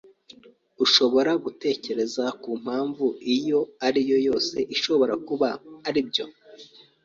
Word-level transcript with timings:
Urashobora 0.81 1.31
gutekereza 1.43 2.23
kumpamvu 2.41 3.05
iyo 3.35 3.59
ari 3.87 4.01
yo 4.09 4.17
yose 4.27 4.57
ishobora 4.75 5.13
kuba 5.27 5.47
aribyo? 5.87 6.25